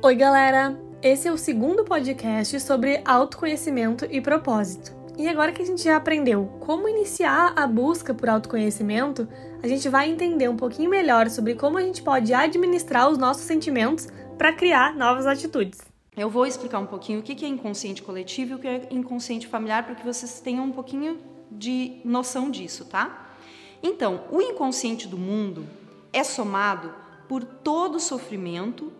Oi, 0.00 0.14
galera! 0.14 0.80
Esse 1.02 1.26
é 1.26 1.32
o 1.32 1.36
segundo 1.36 1.84
podcast 1.84 2.60
sobre 2.60 3.02
autoconhecimento 3.04 4.06
e 4.08 4.20
propósito. 4.20 4.92
E 5.18 5.26
agora 5.26 5.50
que 5.50 5.60
a 5.60 5.66
gente 5.66 5.82
já 5.82 5.96
aprendeu 5.96 6.46
como 6.60 6.88
iniciar 6.88 7.52
a 7.56 7.66
busca 7.66 8.14
por 8.14 8.28
autoconhecimento, 8.28 9.26
a 9.60 9.66
gente 9.66 9.88
vai 9.88 10.08
entender 10.08 10.48
um 10.48 10.56
pouquinho 10.56 10.88
melhor 10.88 11.28
sobre 11.28 11.56
como 11.56 11.78
a 11.78 11.82
gente 11.82 12.00
pode 12.00 12.32
administrar 12.32 13.10
os 13.10 13.18
nossos 13.18 13.42
sentimentos 13.42 14.06
para 14.38 14.52
criar 14.52 14.94
novas 14.94 15.26
atitudes. 15.26 15.80
Eu 16.16 16.30
vou 16.30 16.46
explicar 16.46 16.78
um 16.78 16.86
pouquinho 16.86 17.18
o 17.18 17.22
que 17.22 17.44
é 17.44 17.48
inconsciente 17.48 18.00
coletivo 18.00 18.52
e 18.52 18.54
o 18.54 18.58
que 18.60 18.68
é 18.68 18.88
inconsciente 18.92 19.48
familiar 19.48 19.84
para 19.84 19.96
que 19.96 20.06
vocês 20.06 20.38
tenham 20.38 20.64
um 20.64 20.72
pouquinho 20.72 21.18
de 21.50 22.00
noção 22.04 22.52
disso, 22.52 22.84
tá? 22.84 23.34
Então, 23.82 24.26
o 24.30 24.40
inconsciente 24.40 25.08
do 25.08 25.18
mundo 25.18 25.66
é 26.12 26.22
somado 26.22 26.94
por 27.28 27.42
todo 27.42 27.96
o 27.96 28.00
sofrimento 28.00 28.92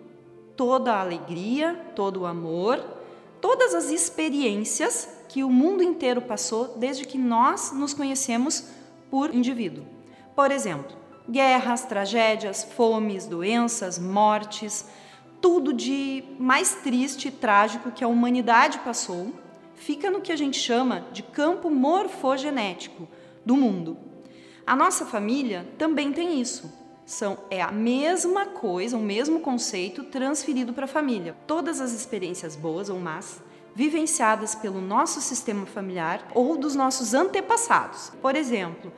toda 0.59 0.93
a 0.93 1.01
alegria, 1.01 1.81
todo 1.95 2.23
o 2.23 2.27
amor, 2.27 2.85
todas 3.41 3.77
as 3.77 3.91
experiências 3.91 5.09
que 5.29 5.45
o 5.45 5.49
mundo 5.49 5.85
inteiro 5.85 6.21
passou 6.21 6.77
desde 6.77 7.07
que 7.07 7.17
nós 7.17 7.71
nos 7.71 7.95
conhecemos 7.95 8.65
por 9.09 9.33
indivíduo. 9.33 9.87
Por 10.35 10.51
exemplo, 10.51 10.97
guerras, 11.31 11.85
tragédias, 11.85 12.65
fomes, 12.65 13.25
doenças, 13.25 14.01
mortes, 14.01 14.87
tudo 15.41 15.73
de 15.73 16.25
mais 16.41 16.75
triste 16.83 17.29
e 17.29 17.31
trágico 17.31 17.93
que 17.93 18.03
a 18.03 18.09
humanidade 18.09 18.81
passou, 18.81 19.33
fica 19.77 20.11
no 20.11 20.21
que 20.21 20.33
a 20.33 20.37
gente 20.37 20.59
chama 20.59 21.07
de 21.13 21.23
campo 21.23 21.71
morfogenético 21.71 23.07
do 23.47 23.57
mundo. 23.57 23.97
A 24.67 24.75
nossa 24.75 25.07
família 25.07 25.65
também 25.79 26.13
tem 26.13 26.41
isso 26.41 26.78
são 27.09 27.39
é 27.51 27.63
a 27.63 27.73
mesma 27.73 28.45
coisa, 28.45 28.95
o 28.95 29.01
mesmo 29.01 29.41
conceito 29.41 30.05
transferido 30.05 30.75
para 30.75 30.85
a 30.85 30.89
família. 30.89 31.35
Todas 31.47 31.81
as 31.81 31.93
experiências 31.93 32.55
boas 32.55 32.91
ou 32.91 33.01
más 33.01 33.43
vivenciadas 33.75 34.55
pelo 34.55 34.79
nosso 34.79 35.19
sistema 35.23 35.65
familiar 35.65 36.29
ou 36.35 36.59
dos 36.59 36.75
nossos 36.75 37.15
antepassados. 37.15 38.13
Por 38.21 38.37
exemplo, 38.37 38.93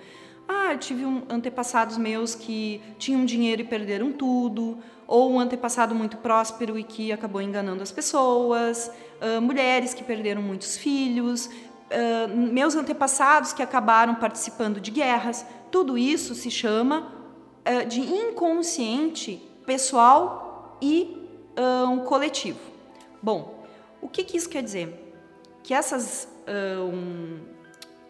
ah, 0.48 0.72
eu 0.72 0.78
tive 0.78 1.04
um, 1.04 1.22
antepassados 1.28 1.96
meus 1.96 2.34
que 2.34 2.82
tinham 2.98 3.24
dinheiro 3.24 3.62
e 3.62 3.64
perderam 3.64 4.10
tudo, 4.10 4.78
ou 5.06 5.30
um 5.30 5.38
antepassado 5.38 5.94
muito 5.94 6.16
próspero 6.16 6.76
e 6.76 6.82
que 6.82 7.12
acabou 7.12 7.40
enganando 7.40 7.80
as 7.80 7.92
pessoas, 7.92 8.90
uh, 9.20 9.40
mulheres 9.40 9.94
que 9.94 10.02
perderam 10.02 10.42
muitos 10.42 10.76
filhos, 10.76 11.46
uh, 11.46 12.28
meus 12.28 12.74
antepassados 12.74 13.52
que 13.52 13.62
acabaram 13.62 14.16
participando 14.16 14.80
de 14.80 14.90
guerras. 14.90 15.46
Tudo 15.70 15.96
isso 15.96 16.34
se 16.34 16.50
chama 16.50 17.19
uh, 17.66 17.86
de 17.86 18.00
inconsciente 18.00 19.42
pessoal 19.66 20.78
e 20.80 21.28
uh, 21.58 21.88
um 21.88 22.00
coletivo. 22.00 22.58
Bom, 23.22 23.64
o 24.00 24.08
que, 24.08 24.24
que, 24.24 24.36
isso 24.36 24.48
quer 24.48 24.62
dizer? 24.62 25.14
Que 25.62 25.74
essas, 25.74 26.26
uh, 26.46 26.84
um, 26.84 27.38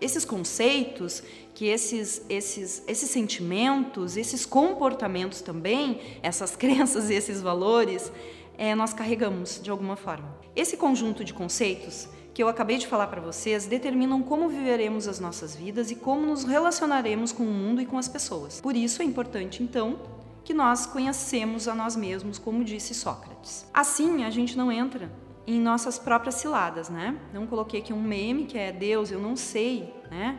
esses 0.01 0.25
conceitos, 0.25 1.23
que 1.55 1.67
esses, 1.67 2.25
esses, 2.29 2.83
esses 2.87 3.11
sentimentos, 3.11 4.17
esses 4.17 4.47
comportamentos 4.47 5.41
também, 5.41 6.01
essas 6.23 6.55
crenças 6.57 7.11
e 7.11 7.14
esses 7.14 7.42
valores, 7.42 8.12
é, 8.57 8.75
nós 8.75 8.92
carregamos 8.92 9.61
de 9.62 9.70
alguma 9.70 9.97
forma. 9.97 10.37
Esse 10.55 10.77
conjunto 10.77 11.25
de 11.25 11.33
conceitos 11.33 12.09
que 12.33 12.42
eu 12.42 12.48
acabei 12.48 12.78
de 12.78 12.86
falar 12.86 13.09
para 13.09 13.20
vocês 13.20 13.67
determinam 13.67 14.23
como 14.23 14.48
viveremos 14.48 15.09
as 15.09 15.19
nossas 15.19 15.55
vidas 15.55 15.91
e 15.91 15.97
como 15.97 16.27
nos 16.27 16.45
relacionaremos 16.45 17.33
com 17.33 17.42
o 17.42 17.53
mundo 17.53 17.81
e 17.81 17.86
com 17.86 17.98
as 17.98 18.09
pessoas. 18.09 18.61
Por 18.61 18.77
isso 18.77 19.03
é 19.03 19.05
importante, 19.05 19.62
então, 19.62 19.98
que 20.45 20.55
nós 20.55 20.86
conhecemos 20.86 21.69
a 21.69 21.75
nós 21.75 21.97
mesmos, 21.97 22.39
como 22.39 22.64
disse 22.64 22.95
Sócrates. 22.95 23.67
Assim, 23.75 24.25
a 24.25 24.31
gente 24.31 24.56
não 24.56 24.70
entra 24.70 25.11
em 25.47 25.61
nossas 25.61 25.98
próprias 25.98 26.36
ciladas, 26.36 26.89
né? 26.89 27.17
Não 27.33 27.47
coloquei 27.47 27.81
aqui 27.81 27.92
um 27.92 28.01
meme 28.01 28.47
que 28.47 28.58
é 28.58 28.70
Deus, 28.70 29.11
eu 29.11 29.20
não 29.20 29.34
sei, 29.36 29.92
né? 30.11 30.39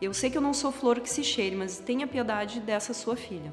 Eu 0.00 0.12
sei 0.12 0.30
que 0.30 0.36
eu 0.36 0.42
não 0.42 0.52
sou 0.52 0.70
flor 0.72 1.00
que 1.00 1.08
se 1.08 1.24
cheire, 1.24 1.56
mas 1.56 1.78
tenha 1.78 2.06
piedade 2.06 2.60
dessa 2.60 2.92
sua 2.92 3.16
filha. 3.16 3.52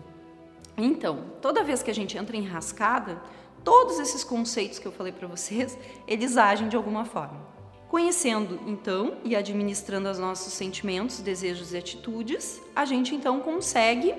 Então, 0.78 1.26
toda 1.42 1.64
vez 1.64 1.84
que 1.84 1.92
a 1.92 1.94
gente 1.94 2.18
entra 2.18 2.36
em 2.36 2.44
rascada, 2.44 3.22
todos 3.64 4.00
esses 4.00 4.24
conceitos 4.24 4.80
que 4.80 4.86
eu 4.86 4.92
falei 4.92 5.14
para 5.14 5.28
vocês, 5.28 5.78
eles 6.08 6.36
agem 6.36 6.68
de 6.68 6.76
alguma 6.76 7.06
forma. 7.06 7.54
Conhecendo, 7.94 8.60
então, 8.66 9.18
e 9.24 9.36
administrando 9.36 10.10
os 10.10 10.18
nossos 10.18 10.52
sentimentos, 10.54 11.20
desejos 11.20 11.74
e 11.74 11.78
atitudes, 11.78 12.60
a 12.76 12.86
gente 12.86 13.14
então 13.14 13.40
consegue 13.40 14.16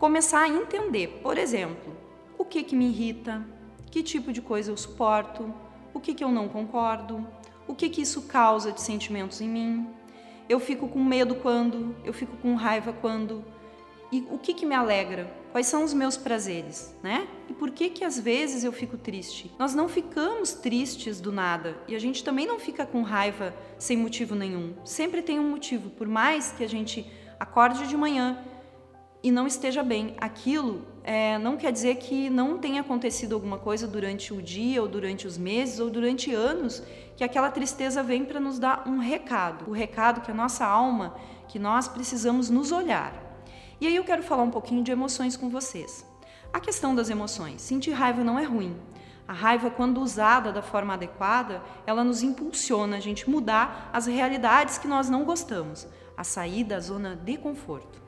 começar 0.00 0.40
a 0.40 0.48
entender, 0.48 1.20
por 1.22 1.38
exemplo, 1.38 1.96
o 2.36 2.44
que, 2.44 2.64
que 2.64 2.74
me 2.74 2.88
irrita, 2.88 3.46
que 3.88 4.02
tipo 4.02 4.32
de 4.32 4.42
coisa 4.42 4.72
eu 4.72 4.76
suporto, 4.76 5.54
o 5.94 6.00
que, 6.00 6.12
que 6.12 6.24
eu 6.24 6.32
não 6.32 6.48
concordo, 6.48 7.24
o 7.68 7.74
que, 7.76 7.88
que 7.88 8.02
isso 8.02 8.22
causa 8.22 8.72
de 8.72 8.80
sentimentos 8.80 9.40
em 9.40 9.48
mim. 9.48 9.86
Eu 10.48 10.58
fico 10.58 10.88
com 10.88 10.98
medo 10.98 11.36
quando, 11.36 11.94
eu 12.04 12.12
fico 12.12 12.36
com 12.38 12.56
raiva 12.56 12.92
quando, 12.92 13.44
e 14.14 14.24
o 14.30 14.38
que, 14.38 14.54
que 14.54 14.64
me 14.64 14.76
alegra? 14.76 15.28
Quais 15.50 15.66
são 15.66 15.82
os 15.82 15.92
meus 15.92 16.16
prazeres, 16.16 16.94
né? 17.02 17.26
E 17.48 17.52
por 17.52 17.72
que 17.72 17.90
que 17.90 18.04
às 18.04 18.16
vezes 18.16 18.62
eu 18.62 18.70
fico 18.70 18.96
triste? 18.96 19.50
Nós 19.58 19.74
não 19.74 19.88
ficamos 19.88 20.52
tristes 20.52 21.20
do 21.20 21.32
nada 21.32 21.76
e 21.88 21.96
a 21.96 21.98
gente 21.98 22.22
também 22.22 22.46
não 22.46 22.60
fica 22.60 22.86
com 22.86 23.02
raiva 23.02 23.52
sem 23.76 23.96
motivo 23.96 24.36
nenhum. 24.36 24.72
Sempre 24.84 25.20
tem 25.20 25.40
um 25.40 25.50
motivo, 25.50 25.90
por 25.90 26.06
mais 26.06 26.52
que 26.52 26.62
a 26.62 26.68
gente 26.68 27.04
acorde 27.40 27.88
de 27.88 27.96
manhã 27.96 28.38
e 29.20 29.32
não 29.32 29.48
esteja 29.48 29.82
bem. 29.82 30.14
Aquilo 30.18 30.86
é, 31.02 31.36
não 31.38 31.56
quer 31.56 31.72
dizer 31.72 31.96
que 31.96 32.30
não 32.30 32.58
tenha 32.58 32.82
acontecido 32.82 33.34
alguma 33.34 33.58
coisa 33.58 33.88
durante 33.88 34.32
o 34.32 34.40
dia, 34.40 34.80
ou 34.80 34.86
durante 34.86 35.26
os 35.26 35.36
meses, 35.36 35.80
ou 35.80 35.90
durante 35.90 36.32
anos, 36.32 36.84
que 37.16 37.24
aquela 37.24 37.50
tristeza 37.50 38.00
vem 38.00 38.24
para 38.24 38.38
nos 38.38 38.60
dar 38.60 38.84
um 38.86 38.98
recado. 38.98 39.68
O 39.68 39.72
recado 39.72 40.20
que 40.20 40.30
a 40.30 40.34
nossa 40.34 40.64
alma, 40.64 41.16
que 41.48 41.58
nós 41.58 41.88
precisamos 41.88 42.48
nos 42.48 42.70
olhar. 42.70 43.23
E 43.80 43.86
aí 43.86 43.96
eu 43.96 44.04
quero 44.04 44.22
falar 44.22 44.42
um 44.42 44.50
pouquinho 44.50 44.82
de 44.82 44.92
emoções 44.92 45.36
com 45.36 45.48
vocês. 45.48 46.06
A 46.52 46.60
questão 46.60 46.94
das 46.94 47.10
emoções. 47.10 47.60
Sentir 47.62 47.90
raiva 47.90 48.22
não 48.22 48.38
é 48.38 48.44
ruim. 48.44 48.76
A 49.26 49.32
raiva, 49.32 49.70
quando 49.70 50.00
usada 50.00 50.52
da 50.52 50.62
forma 50.62 50.94
adequada, 50.94 51.62
ela 51.86 52.04
nos 52.04 52.22
impulsiona 52.22 52.96
a 52.96 53.00
gente 53.00 53.28
mudar 53.28 53.90
as 53.92 54.06
realidades 54.06 54.76
que 54.76 54.86
nós 54.86 55.08
não 55.08 55.24
gostamos, 55.24 55.88
a 56.16 56.22
sair 56.22 56.62
da 56.62 56.78
zona 56.78 57.16
de 57.16 57.38
conforto, 57.38 58.00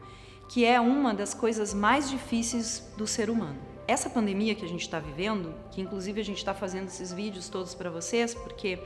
que 0.49 0.65
é 0.65 0.78
uma 0.78 1.15
das 1.15 1.32
coisas 1.32 1.72
mais 1.72 2.10
difíceis 2.10 2.93
do 2.97 3.06
ser 3.06 3.31
humano. 3.31 3.59
Essa 3.88 4.10
pandemia 4.10 4.54
que 4.54 4.65
a 4.65 4.69
gente 4.69 4.83
está 4.83 5.00
vivendo, 5.00 5.54
que 5.71 5.81
inclusive 5.81 6.21
a 6.21 6.25
gente 6.25 6.38
está 6.38 6.53
fazendo 6.53 6.88
esses 6.88 7.12
vídeos 7.12 7.48
todos 7.48 7.75
para 7.75 7.88
vocês, 7.88 8.34
porque 8.34 8.78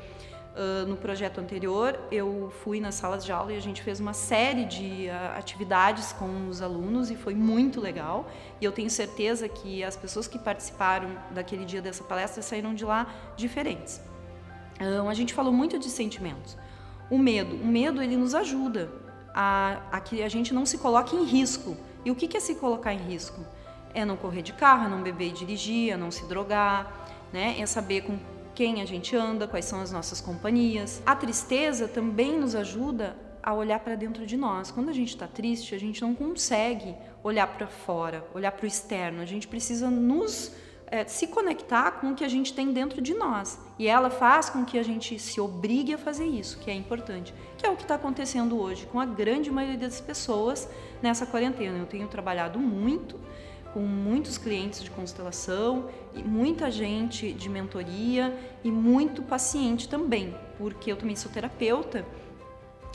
Uh, 0.50 0.84
no 0.84 0.96
projeto 0.96 1.38
anterior, 1.38 1.96
eu 2.10 2.52
fui 2.62 2.80
nas 2.80 2.96
salas 2.96 3.24
de 3.24 3.30
aula 3.30 3.52
e 3.52 3.56
a 3.56 3.60
gente 3.60 3.82
fez 3.82 4.00
uma 4.00 4.12
série 4.12 4.64
de 4.64 5.06
uh, 5.06 5.38
atividades 5.38 6.12
com 6.12 6.48
os 6.48 6.60
alunos 6.60 7.08
e 7.08 7.14
foi 7.14 7.34
muito 7.34 7.80
legal. 7.80 8.28
E 8.60 8.64
eu 8.64 8.72
tenho 8.72 8.90
certeza 8.90 9.48
que 9.48 9.84
as 9.84 9.96
pessoas 9.96 10.26
que 10.26 10.38
participaram 10.38 11.16
daquele 11.30 11.64
dia 11.64 11.80
dessa 11.80 12.02
palestra 12.02 12.42
saíram 12.42 12.74
de 12.74 12.84
lá 12.84 13.06
diferentes. 13.36 14.00
A 15.08 15.14
gente 15.14 15.34
falou 15.34 15.52
muito 15.52 15.78
de 15.78 15.90
sentimentos. 15.90 16.56
O 17.10 17.18
medo, 17.18 17.54
o 17.54 17.66
medo 17.66 18.02
ele 18.02 18.16
nos 18.16 18.34
ajuda 18.34 18.90
a, 19.34 19.82
a 19.92 20.00
que 20.00 20.22
a 20.22 20.28
gente 20.28 20.54
não 20.54 20.64
se 20.64 20.78
coloque 20.78 21.14
em 21.14 21.24
risco. 21.24 21.76
E 22.04 22.10
o 22.10 22.14
que 22.14 22.36
é 22.36 22.40
se 22.40 22.54
colocar 22.54 22.94
em 22.94 22.98
risco? 22.98 23.44
É 23.92 24.04
não 24.04 24.16
correr 24.16 24.42
de 24.42 24.52
carro, 24.52 24.86
é 24.86 24.88
não 24.88 25.02
beber 25.02 25.28
e 25.28 25.32
dirigir, 25.32 25.92
é 25.92 25.96
não 25.96 26.10
se 26.10 26.24
drogar, 26.26 26.90
né? 27.32 27.56
É 27.58 27.66
saber 27.66 28.02
com 28.02 28.18
quem 28.54 28.82
a 28.82 28.84
gente 28.84 29.16
anda, 29.16 29.46
quais 29.46 29.64
são 29.64 29.80
as 29.80 29.92
nossas 29.92 30.20
companhias. 30.20 31.02
A 31.06 31.14
tristeza 31.14 31.88
também 31.88 32.38
nos 32.38 32.54
ajuda 32.54 33.16
a 33.42 33.54
olhar 33.54 33.80
para 33.80 33.94
dentro 33.94 34.26
de 34.26 34.36
nós. 34.36 34.70
Quando 34.70 34.88
a 34.88 34.92
gente 34.92 35.10
está 35.10 35.26
triste, 35.26 35.74
a 35.74 35.78
gente 35.78 36.02
não 36.02 36.14
consegue 36.14 36.94
olhar 37.22 37.46
para 37.46 37.66
fora, 37.66 38.24
olhar 38.34 38.52
para 38.52 38.64
o 38.64 38.66
externo. 38.66 39.22
A 39.22 39.26
gente 39.26 39.48
precisa 39.48 39.90
nos 39.90 40.52
é, 40.90 41.04
se 41.04 41.28
conectar 41.28 41.92
com 41.92 42.10
o 42.10 42.14
que 42.14 42.24
a 42.24 42.28
gente 42.28 42.52
tem 42.52 42.72
dentro 42.72 43.00
de 43.00 43.14
nós. 43.14 43.58
E 43.78 43.86
ela 43.86 44.10
faz 44.10 44.50
com 44.50 44.64
que 44.64 44.78
a 44.78 44.82
gente 44.82 45.18
se 45.18 45.40
obrigue 45.40 45.94
a 45.94 45.98
fazer 45.98 46.26
isso, 46.26 46.58
que 46.58 46.70
é 46.70 46.74
importante, 46.74 47.32
que 47.56 47.64
é 47.64 47.70
o 47.70 47.76
que 47.76 47.82
está 47.82 47.94
acontecendo 47.94 48.60
hoje 48.60 48.86
com 48.86 49.00
a 49.00 49.06
grande 49.06 49.50
maioria 49.50 49.78
das 49.78 50.00
pessoas 50.00 50.68
nessa 51.00 51.24
quarentena. 51.24 51.78
Eu 51.78 51.86
tenho 51.86 52.08
trabalhado 52.08 52.58
muito 52.58 53.18
muitos 54.20 54.36
clientes 54.36 54.82
de 54.82 54.90
constelação 54.90 55.88
e 56.14 56.22
muita 56.22 56.70
gente 56.70 57.32
de 57.32 57.48
mentoria 57.48 58.38
e 58.62 58.70
muito 58.70 59.22
paciente 59.22 59.88
também, 59.88 60.36
porque 60.58 60.92
eu 60.92 60.96
também 60.96 61.16
sou 61.16 61.32
terapeuta. 61.32 62.04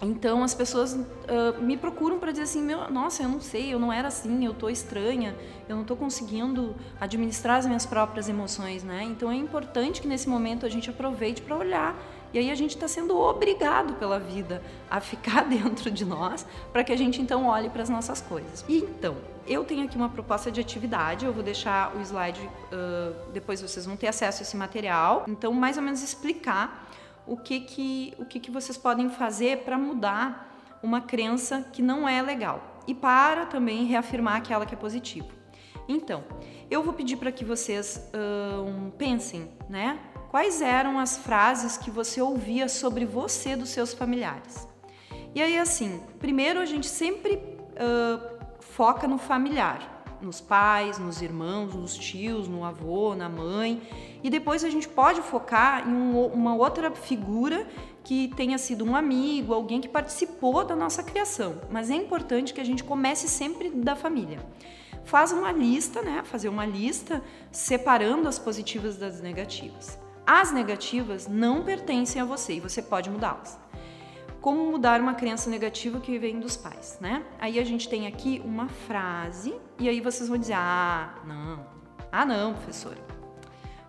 Então 0.03 0.43
as 0.43 0.53
pessoas 0.53 0.93
uh, 0.93 1.59
me 1.59 1.77
procuram 1.77 2.19
para 2.19 2.29
dizer 2.29 2.43
assim, 2.43 2.61
meu, 2.61 2.91
nossa, 2.91 3.23
eu 3.23 3.29
não 3.29 3.41
sei, 3.41 3.73
eu 3.73 3.79
não 3.79 3.91
era 3.91 4.09
assim, 4.09 4.45
eu 4.45 4.53
tô 4.53 4.69
estranha, 4.69 5.35
eu 5.67 5.75
não 5.75 5.83
tô 5.83 5.95
conseguindo 5.95 6.75
administrar 7.01 7.57
as 7.57 7.65
minhas 7.65 7.87
próprias 7.87 8.29
emoções, 8.29 8.83
né? 8.83 9.01
Então 9.03 9.31
é 9.31 9.35
importante 9.35 10.01
que 10.01 10.07
nesse 10.07 10.29
momento 10.29 10.63
a 10.63 10.69
gente 10.69 10.91
aproveite 10.91 11.41
para 11.41 11.57
olhar 11.57 11.99
E 12.35 12.37
aí 12.37 12.51
a 12.51 12.55
gente 12.55 12.71
está 12.71 12.85
sendo 12.85 13.17
obrigado 13.17 13.93
pela 13.93 14.19
vida 14.19 14.61
a 14.91 14.99
ficar 14.99 15.45
dentro 15.47 15.89
de 15.89 16.03
nós 16.03 16.45
para 16.73 16.83
que 16.83 16.91
a 16.91 16.97
gente 16.97 17.21
então 17.21 17.47
olhe 17.47 17.69
para 17.69 17.81
as 17.81 17.89
nossas 17.89 18.19
coisas. 18.19 18.65
E 18.67 18.79
então, 18.79 19.15
eu 19.47 19.63
tenho 19.63 19.85
aqui 19.85 19.95
uma 19.95 20.09
proposta 20.09 20.51
de 20.51 20.59
atividade, 20.59 21.25
eu 21.25 21.31
vou 21.31 21.41
deixar 21.41 21.95
o 21.95 22.01
slide, 22.01 22.41
uh, 22.41 23.31
depois 23.31 23.61
vocês 23.61 23.85
vão 23.85 23.95
ter 23.95 24.07
acesso 24.07 24.41
a 24.41 24.43
esse 24.43 24.57
material. 24.57 25.23
Então, 25.29 25.53
mais 25.53 25.77
ou 25.77 25.83
menos 25.83 26.03
explicar 26.03 26.91
o 27.25 27.37
que, 27.37 27.61
que, 27.61 28.13
o 28.19 28.25
que, 28.25 28.41
que 28.41 28.51
vocês 28.51 28.77
podem 28.77 29.09
fazer 29.09 29.59
para 29.59 29.77
mudar 29.77 30.59
uma 30.83 30.99
crença 30.99 31.65
que 31.71 31.81
não 31.81 32.07
é 32.07 32.21
legal 32.21 32.81
e 32.85 32.93
para 32.93 33.45
também 33.45 33.85
reafirmar 33.85 34.35
aquela 34.35 34.65
que 34.65 34.73
é 34.73 34.77
positiva. 34.77 35.29
Então, 35.87 36.21
eu 36.69 36.83
vou 36.83 36.93
pedir 36.93 37.15
para 37.15 37.31
que 37.31 37.45
vocês 37.45 38.11
uh, 38.13 38.91
pensem, 38.97 39.49
né? 39.69 39.99
Quais 40.35 40.61
eram 40.61 40.99
as 40.99 41.15
frases 41.17 41.77
que 41.77 41.89
você 41.89 42.21
ouvia 42.21 42.67
sobre 42.67 43.05
você 43.05 43.55
dos 43.55 43.69
seus 43.69 43.93
familiares? 43.93 44.67
E 45.33 45.41
aí, 45.41 45.57
assim, 45.57 46.01
primeiro 46.19 46.59
a 46.59 46.65
gente 46.65 46.87
sempre 46.87 47.35
uh, 47.35 48.37
foca 48.59 49.07
no 49.07 49.17
familiar, 49.17 50.03
nos 50.21 50.41
pais, 50.41 50.99
nos 50.99 51.21
irmãos, 51.21 51.73
nos 51.73 51.97
tios, 51.97 52.49
no 52.49 52.65
avô, 52.65 53.15
na 53.15 53.29
mãe, 53.29 53.81
e 54.21 54.29
depois 54.29 54.65
a 54.65 54.69
gente 54.69 54.89
pode 54.89 55.21
focar 55.21 55.87
em 55.87 55.93
um, 55.93 56.25
uma 56.25 56.53
outra 56.53 56.91
figura 56.91 57.65
que 58.03 58.27
tenha 58.35 58.57
sido 58.57 58.83
um 58.83 58.93
amigo, 58.93 59.53
alguém 59.53 59.79
que 59.79 59.87
participou 59.87 60.65
da 60.65 60.75
nossa 60.75 61.01
criação. 61.01 61.61
Mas 61.71 61.89
é 61.89 61.95
importante 61.95 62.53
que 62.53 62.59
a 62.59 62.65
gente 62.65 62.83
comece 62.83 63.29
sempre 63.29 63.69
da 63.69 63.95
família 63.95 64.45
faz 65.05 65.31
uma 65.31 65.51
lista, 65.51 66.01
né? 66.01 66.23
Fazer 66.25 66.49
uma 66.49 66.65
lista 66.65 67.21
separando 67.51 68.27
as 68.27 68.39
positivas 68.39 68.97
das 68.97 69.21
negativas. 69.21 70.03
As 70.27 70.51
negativas 70.51 71.27
não 71.27 71.63
pertencem 71.63 72.19
a 72.19 72.25
você 72.25 72.53
e 72.55 72.59
você 72.59 72.81
pode 72.81 73.09
mudá-las. 73.09 73.59
Como 74.41 74.71
mudar 74.71 74.99
uma 74.99 75.13
crença 75.13 75.49
negativa 75.49 75.99
que 75.99 76.17
vem 76.17 76.39
dos 76.39 76.57
pais, 76.57 76.97
né? 76.99 77.23
Aí 77.39 77.59
a 77.59 77.63
gente 77.63 77.87
tem 77.87 78.07
aqui 78.07 78.41
uma 78.43 78.67
frase 78.67 79.55
e 79.79 79.87
aí 79.87 80.01
vocês 80.01 80.27
vão 80.27 80.37
dizer: 80.37 80.55
"Ah, 80.55 81.15
não. 81.25 81.65
Ah, 82.11 82.25
não, 82.25 82.53
professora. 82.53 82.97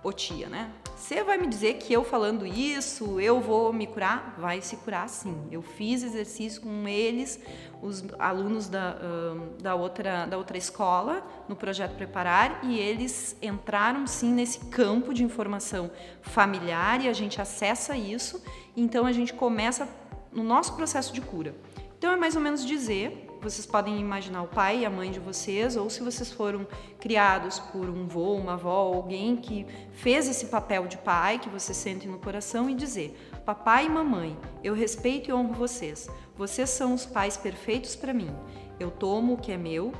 Ô 0.02 0.12
tia, 0.12 0.48
né? 0.48 0.70
Você 0.96 1.22
vai 1.22 1.36
me 1.36 1.46
dizer 1.46 1.74
que 1.74 1.92
eu 1.92 2.02
falando 2.02 2.46
isso, 2.46 3.20
eu 3.20 3.38
vou 3.38 3.70
me 3.70 3.86
curar? 3.86 4.34
Vai 4.38 4.62
se 4.62 4.78
curar 4.78 5.06
sim. 5.10 5.46
Eu 5.52 5.60
fiz 5.60 6.02
exercício 6.02 6.62
com 6.62 6.88
eles, 6.88 7.38
os 7.82 8.02
alunos 8.18 8.66
da, 8.66 8.96
uh, 8.96 9.62
da, 9.62 9.74
outra, 9.74 10.24
da 10.24 10.38
outra 10.38 10.56
escola, 10.56 11.22
no 11.46 11.54
projeto 11.54 11.94
Preparar, 11.96 12.60
e 12.64 12.78
eles 12.78 13.36
entraram 13.42 14.06
sim 14.06 14.32
nesse 14.32 14.58
campo 14.66 15.12
de 15.12 15.22
informação 15.22 15.90
familiar 16.22 17.04
e 17.04 17.08
a 17.10 17.12
gente 17.12 17.42
acessa 17.42 17.94
isso, 17.94 18.42
então 18.74 19.04
a 19.04 19.12
gente 19.12 19.34
começa 19.34 19.86
no 20.32 20.42
nosso 20.42 20.74
processo 20.76 21.12
de 21.12 21.20
cura. 21.20 21.54
Então 21.98 22.10
é 22.10 22.16
mais 22.16 22.36
ou 22.36 22.40
menos 22.40 22.64
dizer 22.64 23.25
vocês 23.40 23.66
podem 23.66 23.98
imaginar 24.00 24.42
o 24.42 24.48
pai 24.48 24.80
e 24.80 24.86
a 24.86 24.90
mãe 24.90 25.10
de 25.10 25.20
vocês, 25.20 25.76
ou 25.76 25.88
se 25.88 26.02
vocês 26.02 26.30
foram 26.30 26.66
criados 27.00 27.58
por 27.58 27.88
um 27.88 28.06
vô, 28.06 28.34
uma 28.34 28.54
avó, 28.54 28.94
alguém 28.94 29.36
que 29.36 29.66
fez 29.92 30.28
esse 30.28 30.46
papel 30.46 30.86
de 30.86 30.98
pai 30.98 31.38
que 31.38 31.48
você 31.48 31.72
sente 31.72 32.06
no 32.06 32.18
coração 32.18 32.68
e 32.68 32.74
dizer: 32.74 33.16
Papai 33.44 33.86
e 33.86 33.88
mamãe, 33.88 34.36
eu 34.62 34.74
respeito 34.74 35.30
e 35.30 35.32
honro 35.32 35.54
vocês. 35.54 36.08
Vocês 36.36 36.70
são 36.70 36.94
os 36.94 37.06
pais 37.06 37.36
perfeitos 37.36 37.96
para 37.96 38.12
mim. 38.12 38.30
Eu 38.78 38.90
tomo 38.90 39.34
o 39.34 39.38
que 39.38 39.52
é 39.52 39.56
meu, 39.56 39.92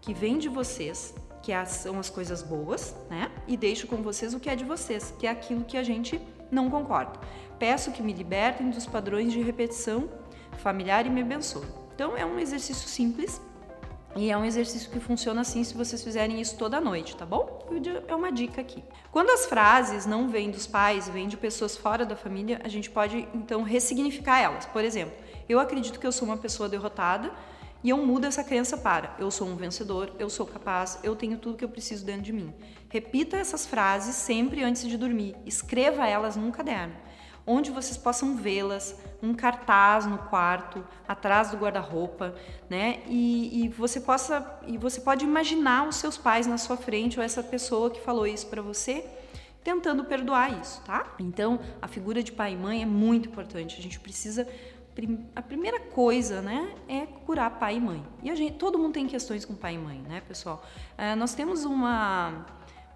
que 0.00 0.12
vem 0.12 0.38
de 0.38 0.48
vocês, 0.48 1.14
que 1.42 1.52
são 1.66 1.98
as 1.98 2.10
coisas 2.10 2.42
boas, 2.42 2.96
né? 3.10 3.30
E 3.46 3.56
deixo 3.56 3.86
com 3.86 3.96
vocês 3.96 4.34
o 4.34 4.40
que 4.40 4.48
é 4.48 4.56
de 4.56 4.64
vocês, 4.64 5.14
que 5.18 5.26
é 5.26 5.30
aquilo 5.30 5.64
que 5.64 5.76
a 5.76 5.82
gente 5.82 6.20
não 6.50 6.70
concorda. 6.70 7.20
Peço 7.58 7.92
que 7.92 8.02
me 8.02 8.12
libertem 8.12 8.70
dos 8.70 8.86
padrões 8.86 9.32
de 9.32 9.40
repetição 9.40 10.08
familiar 10.58 11.06
e 11.06 11.10
me 11.10 11.20
abençoe. 11.22 11.83
Então 11.94 12.16
é 12.16 12.26
um 12.26 12.38
exercício 12.38 12.88
simples 12.88 13.40
e 14.16 14.30
é 14.30 14.36
um 14.36 14.44
exercício 14.44 14.90
que 14.90 14.98
funciona 14.98 15.40
assim 15.40 15.62
se 15.62 15.74
vocês 15.74 16.02
fizerem 16.02 16.40
isso 16.40 16.56
toda 16.56 16.80
noite, 16.80 17.16
tá 17.16 17.24
bom? 17.24 17.66
É 18.08 18.14
uma 18.14 18.32
dica 18.32 18.60
aqui. 18.60 18.82
Quando 19.12 19.30
as 19.30 19.46
frases 19.46 20.04
não 20.04 20.28
vêm 20.28 20.50
dos 20.50 20.66
pais, 20.66 21.08
vêm 21.08 21.28
de 21.28 21.36
pessoas 21.36 21.76
fora 21.76 22.04
da 22.04 22.16
família, 22.16 22.60
a 22.64 22.68
gente 22.68 22.90
pode 22.90 23.28
então 23.32 23.62
ressignificar 23.62 24.40
elas. 24.40 24.66
Por 24.66 24.84
exemplo, 24.84 25.14
eu 25.48 25.60
acredito 25.60 26.00
que 26.00 26.06
eu 26.06 26.12
sou 26.12 26.26
uma 26.26 26.36
pessoa 26.36 26.68
derrotada 26.68 27.32
e 27.82 27.90
eu 27.90 27.98
mudo 27.98 28.24
essa 28.24 28.42
crença 28.42 28.76
para 28.76 29.14
eu 29.18 29.30
sou 29.30 29.46
um 29.46 29.56
vencedor, 29.56 30.10
eu 30.18 30.28
sou 30.30 30.46
capaz, 30.46 30.98
eu 31.02 31.14
tenho 31.14 31.38
tudo 31.38 31.56
que 31.56 31.64
eu 31.64 31.68
preciso 31.68 32.04
dentro 32.04 32.22
de 32.22 32.32
mim. 32.32 32.52
Repita 32.88 33.36
essas 33.36 33.66
frases 33.66 34.16
sempre 34.16 34.64
antes 34.64 34.86
de 34.86 34.96
dormir. 34.96 35.36
Escreva 35.44 36.08
elas 36.08 36.34
num 36.34 36.50
caderno 36.50 36.94
onde 37.46 37.70
vocês 37.70 37.96
possam 37.96 38.36
vê-las, 38.36 38.98
um 39.22 39.34
cartaz 39.34 40.06
no 40.06 40.18
quarto, 40.18 40.84
atrás 41.06 41.50
do 41.50 41.56
guarda-roupa, 41.56 42.34
né? 42.68 43.02
E, 43.06 43.64
e, 43.64 43.68
você 43.68 44.00
possa 44.00 44.60
e 44.66 44.78
você 44.78 45.00
pode 45.00 45.24
imaginar 45.24 45.86
os 45.86 45.96
seus 45.96 46.16
pais 46.16 46.46
na 46.46 46.58
sua 46.58 46.76
frente 46.76 47.18
ou 47.18 47.24
essa 47.24 47.42
pessoa 47.42 47.90
que 47.90 48.00
falou 48.00 48.26
isso 48.26 48.46
para 48.46 48.62
você, 48.62 49.04
tentando 49.62 50.04
perdoar 50.04 50.58
isso, 50.60 50.80
tá? 50.84 51.14
Então, 51.18 51.60
a 51.80 51.88
figura 51.88 52.22
de 52.22 52.32
pai 52.32 52.52
e 52.52 52.56
mãe 52.56 52.82
é 52.82 52.86
muito 52.86 53.28
importante. 53.28 53.78
A 53.78 53.82
gente 53.82 54.00
precisa 54.00 54.46
a 55.34 55.42
primeira 55.42 55.80
coisa, 55.80 56.40
né, 56.40 56.72
é 56.88 57.04
curar 57.26 57.50
pai 57.58 57.76
e 57.76 57.80
mãe. 57.80 58.04
E 58.22 58.30
a 58.30 58.34
gente, 58.34 58.54
todo 58.54 58.78
mundo 58.78 58.92
tem 58.92 59.08
questões 59.08 59.44
com 59.44 59.54
pai 59.54 59.74
e 59.74 59.78
mãe, 59.78 59.98
né, 59.98 60.22
pessoal? 60.26 60.64
É, 60.96 61.16
nós 61.16 61.34
temos 61.34 61.64
uma 61.64 62.46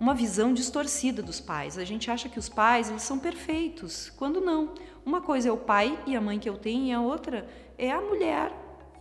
uma 0.00 0.14
visão 0.14 0.52
distorcida 0.54 1.22
dos 1.22 1.40
pais. 1.40 1.76
A 1.76 1.84
gente 1.84 2.10
acha 2.10 2.28
que 2.28 2.38
os 2.38 2.48
pais 2.48 2.88
eles 2.88 3.02
são 3.02 3.18
perfeitos, 3.18 4.10
quando 4.16 4.40
não. 4.40 4.74
Uma 5.04 5.20
coisa 5.20 5.48
é 5.48 5.52
o 5.52 5.56
pai 5.56 5.98
e 6.06 6.14
a 6.14 6.20
mãe 6.20 6.38
que 6.38 6.48
eu 6.48 6.56
tenho 6.56 6.84
e 6.84 6.92
a 6.92 7.00
outra 7.00 7.48
é 7.76 7.90
a 7.90 8.00
mulher 8.00 8.52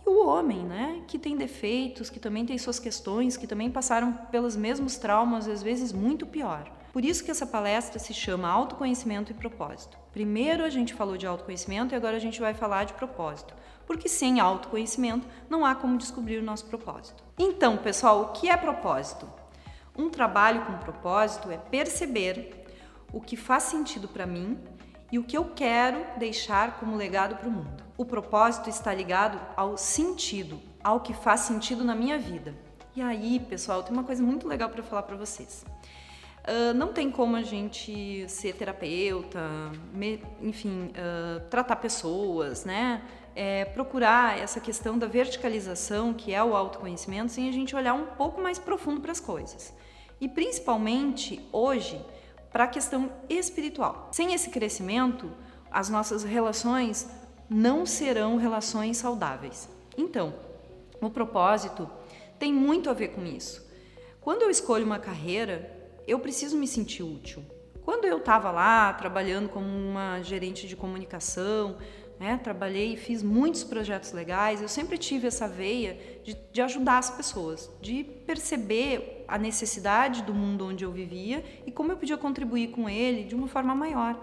e 0.04 0.08
o 0.08 0.26
homem, 0.26 0.64
né? 0.64 1.02
Que 1.06 1.18
tem 1.18 1.36
defeitos, 1.36 2.10
que 2.10 2.18
também 2.18 2.46
tem 2.46 2.58
suas 2.58 2.78
questões, 2.78 3.36
que 3.36 3.46
também 3.46 3.70
passaram 3.70 4.12
pelos 4.30 4.56
mesmos 4.56 4.96
traumas, 4.96 5.46
às 5.46 5.62
vezes 5.62 5.92
muito 5.92 6.26
pior. 6.26 6.70
Por 6.92 7.04
isso 7.04 7.22
que 7.22 7.30
essa 7.30 7.46
palestra 7.46 7.98
se 7.98 8.14
chama 8.14 8.48
Autoconhecimento 8.48 9.30
e 9.30 9.34
Propósito. 9.34 9.98
Primeiro 10.12 10.64
a 10.64 10.70
gente 10.70 10.94
falou 10.94 11.16
de 11.16 11.26
autoconhecimento 11.26 11.94
e 11.94 11.96
agora 11.96 12.16
a 12.16 12.20
gente 12.20 12.40
vai 12.40 12.54
falar 12.54 12.84
de 12.84 12.94
propósito. 12.94 13.54
Porque 13.86 14.08
sem 14.08 14.40
autoconhecimento 14.40 15.26
não 15.48 15.64
há 15.64 15.74
como 15.74 15.98
descobrir 15.98 16.38
o 16.38 16.42
nosso 16.42 16.64
propósito. 16.66 17.22
Então, 17.38 17.76
pessoal, 17.76 18.22
o 18.22 18.28
que 18.32 18.48
é 18.48 18.56
propósito? 18.56 19.28
Um 19.98 20.08
trabalho 20.08 20.64
com 20.64 20.78
propósito 20.78 21.50
é 21.50 21.56
perceber 21.56 22.64
o 23.12 23.20
que 23.20 23.36
faz 23.36 23.64
sentido 23.64 24.06
para 24.06 24.24
mim 24.24 24.56
e 25.10 25.18
o 25.18 25.24
que 25.24 25.36
eu 25.36 25.46
quero 25.56 26.06
deixar 26.16 26.78
como 26.78 26.96
legado 26.96 27.34
para 27.34 27.48
o 27.48 27.50
mundo. 27.50 27.82
O 27.96 28.04
propósito 28.04 28.70
está 28.70 28.94
ligado 28.94 29.40
ao 29.56 29.76
sentido, 29.76 30.60
ao 30.84 31.00
que 31.00 31.12
faz 31.12 31.40
sentido 31.40 31.82
na 31.82 31.96
minha 31.96 32.16
vida. 32.16 32.54
E 32.94 33.02
aí, 33.02 33.40
pessoal, 33.40 33.82
tem 33.82 33.92
uma 33.92 34.04
coisa 34.04 34.22
muito 34.22 34.46
legal 34.46 34.68
para 34.68 34.84
falar 34.84 35.02
para 35.02 35.16
vocês. 35.16 35.64
Uh, 36.46 36.72
não 36.74 36.92
tem 36.92 37.10
como 37.10 37.34
a 37.34 37.42
gente 37.42 38.24
ser 38.28 38.54
terapeuta, 38.54 39.40
me, 39.92 40.22
enfim, 40.40 40.92
uh, 40.92 41.40
tratar 41.50 41.74
pessoas, 41.76 42.64
né? 42.64 43.02
É, 43.34 43.64
procurar 43.66 44.38
essa 44.38 44.60
questão 44.60 44.96
da 44.96 45.06
verticalização, 45.06 46.14
que 46.14 46.32
é 46.32 46.42
o 46.42 46.56
autoconhecimento, 46.56 47.32
sem 47.32 47.48
a 47.48 47.52
gente 47.52 47.74
olhar 47.74 47.94
um 47.94 48.06
pouco 48.06 48.40
mais 48.40 48.58
profundo 48.58 49.00
para 49.00 49.12
as 49.12 49.20
coisas 49.20 49.76
e 50.20 50.28
principalmente 50.28 51.40
hoje 51.52 52.00
para 52.50 52.64
a 52.64 52.68
questão 52.68 53.10
espiritual. 53.28 54.08
Sem 54.12 54.32
esse 54.32 54.50
crescimento, 54.50 55.30
as 55.70 55.88
nossas 55.88 56.24
relações 56.24 57.08
não 57.48 57.86
serão 57.86 58.36
relações 58.36 58.96
saudáveis. 58.96 59.68
Então, 59.96 60.34
o 61.00 61.10
propósito 61.10 61.88
tem 62.38 62.52
muito 62.52 62.90
a 62.90 62.92
ver 62.92 63.08
com 63.08 63.24
isso. 63.24 63.66
Quando 64.20 64.42
eu 64.42 64.50
escolho 64.50 64.84
uma 64.84 64.98
carreira, 64.98 65.74
eu 66.06 66.18
preciso 66.18 66.56
me 66.56 66.66
sentir 66.66 67.02
útil. 67.02 67.42
Quando 67.82 68.04
eu 68.04 68.18
estava 68.18 68.50
lá 68.50 68.92
trabalhando 68.92 69.48
como 69.48 69.66
uma 69.66 70.20
gerente 70.20 70.68
de 70.68 70.76
comunicação, 70.76 71.78
né, 72.18 72.38
trabalhei 72.42 72.94
e 72.94 72.96
fiz 72.96 73.22
muitos 73.22 73.64
projetos 73.64 74.12
legais, 74.12 74.60
eu 74.60 74.68
sempre 74.68 74.98
tive 74.98 75.26
essa 75.26 75.48
veia 75.48 75.98
de, 76.22 76.36
de 76.52 76.60
ajudar 76.60 76.98
as 76.98 77.10
pessoas, 77.10 77.70
de 77.80 78.04
perceber 78.04 79.17
a 79.28 79.36
necessidade 79.36 80.22
do 80.22 80.32
mundo 80.32 80.66
onde 80.66 80.84
eu 80.84 80.90
vivia 80.90 81.44
e 81.66 81.70
como 81.70 81.92
eu 81.92 81.96
podia 81.98 82.16
contribuir 82.16 82.68
com 82.68 82.88
ele 82.88 83.24
de 83.24 83.34
uma 83.34 83.46
forma 83.46 83.74
maior. 83.74 84.18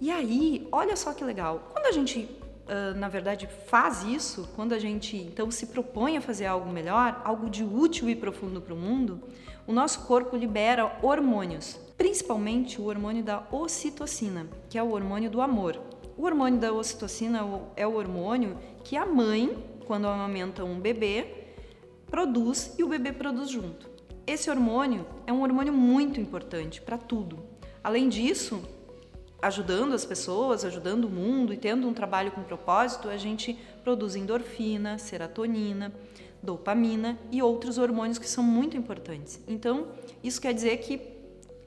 E 0.00 0.10
aí, 0.10 0.68
olha 0.70 0.94
só 0.94 1.12
que 1.12 1.24
legal, 1.24 1.70
quando 1.72 1.86
a 1.86 1.92
gente, 1.92 2.20
uh, 2.20 2.96
na 2.96 3.08
verdade, 3.08 3.48
faz 3.66 4.04
isso, 4.04 4.48
quando 4.54 4.74
a 4.74 4.78
gente 4.78 5.16
então 5.16 5.50
se 5.50 5.66
propõe 5.66 6.16
a 6.16 6.20
fazer 6.20 6.46
algo 6.46 6.70
melhor, 6.70 7.20
algo 7.24 7.50
de 7.50 7.64
útil 7.64 8.08
e 8.08 8.14
profundo 8.14 8.60
para 8.60 8.74
o 8.74 8.76
mundo, 8.76 9.20
o 9.66 9.72
nosso 9.72 10.02
corpo 10.06 10.36
libera 10.36 10.98
hormônios, 11.02 11.80
principalmente 11.96 12.80
o 12.80 12.84
hormônio 12.84 13.24
da 13.24 13.42
ocitocina, 13.50 14.46
que 14.68 14.78
é 14.78 14.82
o 14.82 14.92
hormônio 14.92 15.30
do 15.30 15.40
amor. 15.40 15.80
O 16.16 16.24
hormônio 16.24 16.60
da 16.60 16.72
ocitocina 16.72 17.40
é 17.74 17.86
o 17.86 17.94
hormônio 17.94 18.56
que 18.84 18.96
a 18.96 19.04
mãe, 19.04 19.56
quando 19.86 20.06
amamenta 20.06 20.64
um 20.64 20.78
bebê, 20.78 21.48
produz 22.10 22.74
e 22.78 22.84
o 22.84 22.88
bebê 22.88 23.12
produz 23.12 23.50
junto. 23.50 23.97
Esse 24.28 24.50
hormônio 24.50 25.06
é 25.26 25.32
um 25.32 25.40
hormônio 25.40 25.72
muito 25.72 26.20
importante 26.20 26.82
para 26.82 26.98
tudo. 26.98 27.38
Além 27.82 28.10
disso, 28.10 28.62
ajudando 29.40 29.94
as 29.94 30.04
pessoas, 30.04 30.66
ajudando 30.66 31.06
o 31.06 31.08
mundo 31.08 31.50
e 31.50 31.56
tendo 31.56 31.88
um 31.88 31.94
trabalho 31.94 32.30
com 32.32 32.42
propósito, 32.42 33.08
a 33.08 33.16
gente 33.16 33.58
produz 33.82 34.16
endorfina, 34.16 34.98
serotonina, 34.98 35.94
dopamina 36.42 37.18
e 37.32 37.42
outros 37.42 37.78
hormônios 37.78 38.18
que 38.18 38.28
são 38.28 38.44
muito 38.44 38.76
importantes. 38.76 39.40
Então, 39.48 39.88
isso 40.22 40.42
quer 40.42 40.52
dizer 40.52 40.76
que 40.76 41.00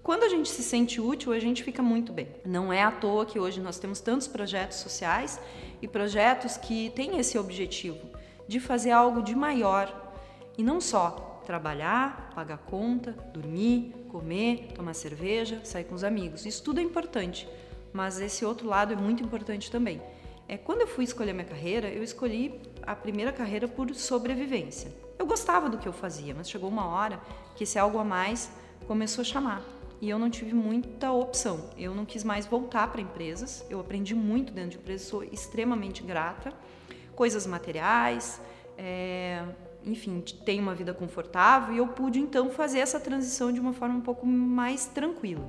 quando 0.04 0.22
a 0.22 0.30
gente 0.30 0.48
se 0.48 0.62
sente 0.62 1.02
útil, 1.02 1.34
a 1.34 1.40
gente 1.40 1.64
fica 1.64 1.82
muito 1.82 2.14
bem. 2.14 2.28
Não 2.46 2.72
é 2.72 2.84
à 2.84 2.92
toa 2.92 3.26
que 3.26 3.40
hoje 3.40 3.60
nós 3.60 3.80
temos 3.80 4.00
tantos 4.00 4.28
projetos 4.28 4.78
sociais 4.78 5.40
e 5.82 5.88
projetos 5.88 6.58
que 6.58 6.92
têm 6.92 7.18
esse 7.18 7.40
objetivo 7.40 8.06
de 8.48 8.60
fazer 8.60 8.92
algo 8.92 9.24
de 9.24 9.34
maior 9.34 10.14
e 10.56 10.64
não 10.64 10.80
só 10.80 11.31
trabalhar, 11.46 12.32
pagar 12.34 12.58
conta, 12.58 13.12
dormir, 13.34 13.94
comer, 14.10 14.72
tomar 14.74 14.94
cerveja, 14.94 15.62
sair 15.64 15.84
com 15.84 15.96
os 15.96 16.04
amigos. 16.04 16.46
Isso 16.46 16.64
tudo 16.64 16.80
é 16.80 16.84
importante, 16.84 17.48
mas 17.94 18.20
esse 18.20 18.46
outro 18.46 18.68
lado 18.68 18.94
é 18.94 18.96
muito 18.96 19.24
importante 19.24 19.70
também. 19.70 20.02
É, 20.48 20.58
quando 20.58 20.82
eu 20.82 20.88
fui 20.88 21.04
escolher 21.04 21.34
minha 21.34 21.46
carreira, 21.46 21.88
eu 21.90 22.04
escolhi 22.04 22.60
a 22.84 22.96
primeira 22.96 23.32
carreira 23.32 23.68
por 23.68 23.94
sobrevivência. 23.96 24.92
Eu 25.18 25.26
gostava 25.26 25.70
do 25.70 25.78
que 25.78 25.88
eu 25.88 25.94
fazia, 25.94 26.34
mas 26.34 26.50
chegou 26.50 26.70
uma 26.70 26.88
hora 26.88 27.22
que 27.56 27.64
esse 27.64 27.78
algo 27.78 27.98
a 28.00 28.04
mais 28.04 28.52
começou 28.88 29.22
a 29.22 29.26
chamar 29.26 29.64
e 30.02 30.10
eu 30.10 30.18
não 30.18 30.30
tive 30.30 30.54
muita 30.54 31.12
opção. 31.12 31.70
Eu 31.78 31.94
não 31.94 32.06
quis 32.06 32.24
mais 32.24 32.48
voltar 32.48 32.88
para 32.92 33.00
empresas. 33.00 33.64
Eu 33.70 33.80
aprendi 33.80 34.16
muito 34.16 34.52
dentro 34.52 34.72
de 34.72 34.78
empresas, 34.78 35.08
sou 35.08 35.24
extremamente 35.24 36.02
grata. 36.02 36.52
Coisas 37.16 37.46
materiais, 37.46 38.42
é, 38.76 39.46
enfim, 39.86 40.24
tenho 40.46 40.62
uma 40.62 40.76
vida 40.76 40.94
confortável 40.94 41.74
e 41.74 41.78
eu 41.78 41.88
pude 41.88 42.20
então 42.20 42.50
fazer 42.50 42.80
essa 42.80 43.00
transição 43.00 43.52
de 43.52 43.60
uma 43.60 43.74
forma 43.74 43.96
um 43.96 44.02
pouco 44.02 44.26
mais 44.26 44.86
tranquila. 44.86 45.48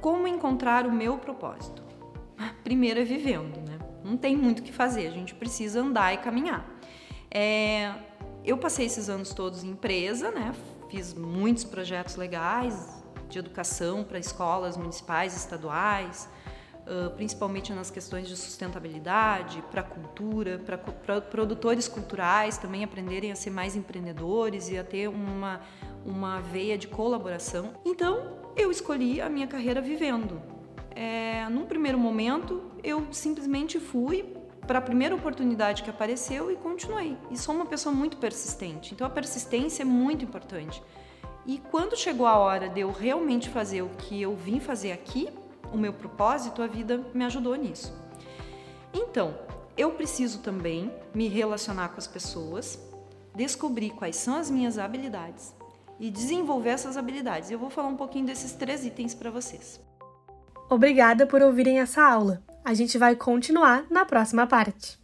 Como 0.00 0.26
encontrar 0.26 0.86
o 0.86 0.92
meu 0.92 1.18
propósito? 1.18 1.82
Primeiro 2.62 3.00
é 3.00 3.04
vivendo, 3.04 3.56
né? 3.68 3.78
Não 4.02 4.16
tem 4.16 4.36
muito 4.36 4.60
o 4.60 4.62
que 4.62 4.72
fazer, 4.72 5.06
a 5.06 5.10
gente 5.10 5.34
precisa 5.34 5.80
andar 5.80 6.12
e 6.12 6.18
caminhar. 6.18 6.68
É, 7.30 7.94
eu 8.44 8.58
passei 8.58 8.86
esses 8.86 9.08
anos 9.08 9.32
todos 9.32 9.64
em 9.64 9.70
empresa, 9.70 10.30
né? 10.30 10.54
Fiz 10.90 11.14
muitos 11.14 11.64
projetos 11.64 12.16
legais 12.16 13.02
de 13.28 13.38
educação 13.38 14.04
para 14.04 14.18
escolas 14.18 14.76
municipais, 14.76 15.34
estaduais, 15.34 16.28
principalmente 17.16 17.72
nas 17.72 17.90
questões 17.90 18.28
de 18.28 18.36
sustentabilidade, 18.36 19.62
para 19.70 19.82
cultura, 19.82 20.60
para 20.64 21.20
produtores 21.20 21.88
culturais 21.88 22.58
também 22.58 22.84
aprenderem 22.84 23.32
a 23.32 23.36
ser 23.36 23.50
mais 23.50 23.74
empreendedores 23.74 24.68
e 24.68 24.76
a 24.76 24.84
ter 24.84 25.08
uma, 25.08 25.60
uma 26.04 26.40
veia 26.40 26.76
de 26.76 26.86
colaboração. 26.86 27.72
Então, 27.84 28.38
eu 28.56 28.70
escolhi 28.70 29.20
a 29.20 29.28
minha 29.28 29.46
carreira 29.46 29.80
vivendo. 29.80 30.40
É, 30.94 31.48
num 31.48 31.66
primeiro 31.66 31.98
momento, 31.98 32.62
eu 32.82 33.06
simplesmente 33.10 33.80
fui 33.80 34.34
para 34.66 34.78
a 34.78 34.82
primeira 34.82 35.14
oportunidade 35.14 35.82
que 35.82 35.90
apareceu 35.90 36.50
e 36.50 36.56
continuei. 36.56 37.16
E 37.30 37.36
sou 37.36 37.54
uma 37.54 37.66
pessoa 37.66 37.94
muito 37.94 38.16
persistente, 38.16 38.94
então 38.94 39.06
a 39.06 39.10
persistência 39.10 39.82
é 39.82 39.84
muito 39.84 40.24
importante. 40.24 40.82
E 41.46 41.58
quando 41.70 41.96
chegou 41.96 42.26
a 42.26 42.38
hora 42.38 42.68
de 42.68 42.80
eu 42.80 42.90
realmente 42.90 43.50
fazer 43.50 43.82
o 43.82 43.90
que 43.90 44.20
eu 44.22 44.34
vim 44.34 44.60
fazer 44.60 44.92
aqui, 44.92 45.28
o 45.74 45.78
meu 45.78 45.92
propósito, 45.92 46.62
a 46.62 46.66
vida 46.66 47.04
me 47.12 47.24
ajudou 47.24 47.54
nisso. 47.54 47.92
Então, 48.92 49.34
eu 49.76 49.90
preciso 49.92 50.38
também 50.38 50.92
me 51.12 51.28
relacionar 51.28 51.88
com 51.88 51.98
as 51.98 52.06
pessoas, 52.06 52.78
descobrir 53.34 53.90
quais 53.90 54.16
são 54.16 54.36
as 54.36 54.48
minhas 54.48 54.78
habilidades 54.78 55.54
e 55.98 56.10
desenvolver 56.10 56.70
essas 56.70 56.96
habilidades. 56.96 57.50
Eu 57.50 57.58
vou 57.58 57.70
falar 57.70 57.88
um 57.88 57.96
pouquinho 57.96 58.26
desses 58.26 58.52
três 58.52 58.84
itens 58.84 59.14
para 59.14 59.30
vocês. 59.30 59.80
Obrigada 60.70 61.26
por 61.26 61.42
ouvirem 61.42 61.80
essa 61.80 62.02
aula. 62.02 62.42
A 62.64 62.72
gente 62.72 62.96
vai 62.96 63.14
continuar 63.14 63.84
na 63.90 64.04
próxima 64.04 64.46
parte. 64.46 65.03